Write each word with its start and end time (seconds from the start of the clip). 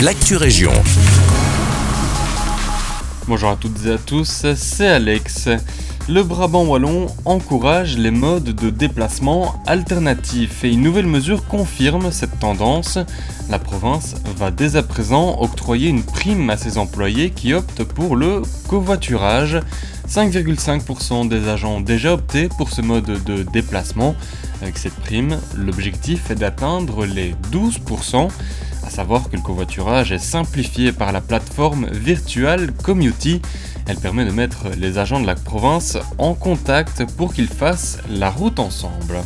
l'actu 0.00 0.36
région. 0.36 0.72
Bonjour 3.26 3.48
à 3.48 3.56
toutes 3.56 3.86
et 3.86 3.92
à 3.92 3.98
tous, 3.98 4.46
c'est 4.54 4.88
Alex. 4.88 5.48
Le 6.08 6.22
Brabant 6.22 6.64
wallon 6.66 7.06
encourage 7.24 7.96
les 7.96 8.10
modes 8.10 8.50
de 8.50 8.70
déplacement 8.70 9.60
alternatifs 9.66 10.64
et 10.64 10.72
une 10.72 10.82
nouvelle 10.82 11.06
mesure 11.06 11.46
confirme 11.46 12.12
cette 12.12 12.38
tendance. 12.38 12.98
La 13.48 13.58
province 13.58 14.16
va 14.36 14.50
dès 14.50 14.76
à 14.76 14.82
présent 14.82 15.40
octroyer 15.40 15.88
une 15.88 16.04
prime 16.04 16.50
à 16.50 16.56
ses 16.56 16.78
employés 16.78 17.30
qui 17.30 17.54
optent 17.54 17.84
pour 17.84 18.16
le 18.16 18.42
covoiturage. 18.68 19.60
5,5% 20.08 21.26
des 21.26 21.48
agents 21.48 21.76
ont 21.76 21.80
déjà 21.80 22.12
opté 22.12 22.48
pour 22.58 22.70
ce 22.70 22.82
mode 22.82 23.24
de 23.24 23.42
déplacement. 23.42 24.14
Avec 24.62 24.78
cette 24.78 24.94
prime, 24.94 25.38
l'objectif 25.56 26.30
est 26.30 26.36
d'atteindre 26.36 27.06
les 27.06 27.34
12%. 27.50 28.28
À 28.86 28.90
savoir 28.90 29.28
que 29.28 29.34
le 29.36 29.42
covoiturage 29.42 30.12
est 30.12 30.18
simplifié 30.18 30.92
par 30.92 31.10
la 31.10 31.20
plateforme 31.20 31.88
Virtual 31.90 32.72
Community. 32.72 33.42
Elle 33.88 33.96
permet 33.96 34.24
de 34.24 34.30
mettre 34.30 34.68
les 34.78 34.98
agents 34.98 35.20
de 35.20 35.26
la 35.26 35.34
province 35.34 35.98
en 36.18 36.34
contact 36.34 37.04
pour 37.16 37.34
qu'ils 37.34 37.48
fassent 37.48 37.98
la 38.08 38.30
route 38.30 38.60
ensemble. 38.60 39.18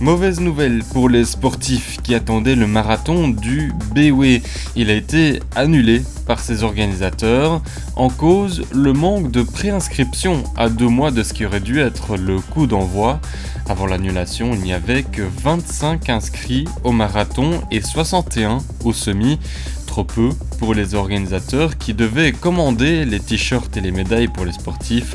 Mauvaise 0.00 0.40
nouvelle 0.40 0.84
pour 0.92 1.08
les 1.08 1.24
sportifs 1.24 1.98
qui 2.02 2.14
attendaient 2.14 2.54
le 2.54 2.68
marathon 2.68 3.28
du 3.28 3.72
BW. 3.94 4.38
Il 4.76 4.90
a 4.90 4.94
été 4.94 5.40
annulé 5.56 6.02
par 6.26 6.40
ses 6.40 6.62
organisateurs. 6.62 7.62
En 7.96 8.08
cause, 8.08 8.62
le 8.72 8.92
manque 8.92 9.30
de 9.30 9.42
préinscription 9.42 10.44
à 10.56 10.68
deux 10.68 10.88
mois 10.88 11.10
de 11.10 11.22
ce 11.22 11.32
qui 11.32 11.44
aurait 11.44 11.60
dû 11.60 11.80
être 11.80 12.16
le 12.16 12.40
coup 12.40 12.66
d'envoi. 12.66 13.20
Avant 13.68 13.86
l'annulation, 13.86 14.50
il 14.52 14.60
n'y 14.60 14.72
avait 14.72 15.02
que 15.02 15.22
25 15.22 16.08
inscrits 16.10 16.66
au 16.82 16.92
marathon 16.92 17.62
et 17.70 17.80
61 17.80 18.58
au 18.84 18.92
semi 18.92 19.38
trop 19.86 20.04
peu 20.04 20.30
pour 20.58 20.74
les 20.74 20.96
organisateurs 20.96 21.78
qui 21.78 21.94
devaient 21.94 22.32
commander 22.32 23.04
les 23.04 23.20
t-shirts 23.20 23.76
et 23.76 23.80
les 23.80 23.92
médailles 23.92 24.26
pour 24.26 24.44
les 24.44 24.52
sportifs. 24.52 25.14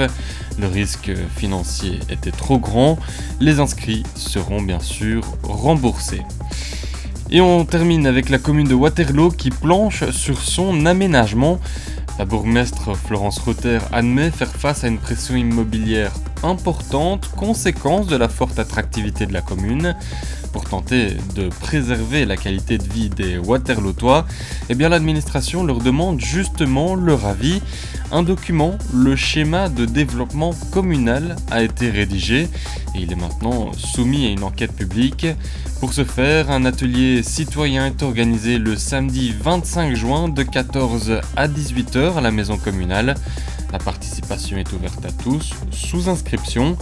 Le 0.58 0.68
risque 0.68 1.12
financier 1.36 2.00
était 2.10 2.32
trop 2.32 2.60
grand. 2.60 2.98
Les 3.42 3.60
inscrits 3.60 4.04
seront 4.16 4.62
bien 4.62 4.80
sûr 4.80 5.24
remboursés. 5.44 6.22
Et 7.32 7.42
on 7.42 7.64
termine 7.64 8.08
avec 8.08 8.30
la 8.30 8.40
commune 8.40 8.68
de 8.68 8.74
Waterloo 8.74 9.30
qui 9.30 9.52
planche 9.52 10.10
sur 10.10 10.42
son 10.42 10.88
aménagement. 10.88 11.60
La 12.18 12.26
bourgmestre 12.26 12.98
Florence 12.98 13.38
Rotter 13.38 13.78
admet 13.92 14.32
faire 14.32 14.52
face 14.52 14.84
à 14.84 14.88
une 14.88 14.98
pression 14.98 15.36
immobilière 15.36 16.12
importante, 16.44 17.30
conséquence 17.36 18.08
de 18.08 18.16
la 18.16 18.30
forte 18.30 18.60
attractivité 18.60 19.26
de 19.26 19.34
la 19.34 19.42
commune. 19.42 19.96
Pour 20.52 20.66
tenter 20.66 21.16
de 21.36 21.50
préserver 21.50 22.26
la 22.26 22.36
qualité 22.36 22.80
de 22.80 22.84
vie 22.84 23.10
des 23.10 23.38
Waterlootois, 23.38 24.26
eh 24.70 24.76
bien 24.76 24.90
l'administration 24.90 25.64
leur 25.64 25.78
demande 25.78 26.20
justement 26.20 26.96
leur 26.96 27.28
avis. 27.28 27.62
Un 28.12 28.24
document, 28.24 28.76
le 28.92 29.16
schéma 29.16 29.70
de 29.70 29.86
développement 29.86 30.56
communal, 30.72 31.36
a 31.52 31.62
été 31.62 31.92
rédigé 31.92 32.48
et 32.96 33.00
il 33.00 33.12
est 33.12 33.16
maintenant 33.16 33.72
soumis 33.74 34.26
à 34.26 34.30
une 34.30 34.44
enquête 34.44 34.74
publique. 34.74 35.28
Pour 35.80 35.94
ce 35.94 36.04
faire, 36.04 36.50
un 36.50 36.66
atelier 36.66 37.22
citoyen 37.22 37.86
est 37.86 38.02
organisé 38.02 38.58
le 38.58 38.76
samedi 38.76 39.34
25 39.40 39.96
juin 39.96 40.30
de 40.30 40.42
14 40.42 41.22
à 41.36 41.48
18h 41.48 42.18
à 42.18 42.22
la 42.22 42.32
maison 42.32 42.58
communale. 42.58 43.16
La 43.72 43.80
participation 43.80 44.58
est 44.58 44.72
ouverte 44.74 45.06
à 45.06 45.12
tous, 45.12 45.54
sous 45.72 46.10
inscription. 46.10 46.78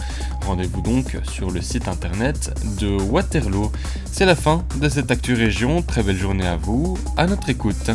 Rendez-vous 0.46 0.80
donc 0.80 1.18
sur 1.30 1.50
le 1.50 1.60
site 1.60 1.86
internet 1.86 2.54
de 2.80 2.88
Waterloo. 2.88 3.70
C'est 4.10 4.24
la 4.24 4.34
fin 4.34 4.64
de 4.80 4.88
cette 4.88 5.10
Actu 5.10 5.34
Région. 5.34 5.82
Très 5.82 6.02
belle 6.02 6.16
journée 6.16 6.46
à 6.46 6.56
vous, 6.56 6.98
à 7.16 7.26
notre 7.26 7.50
écoute. 7.50 7.90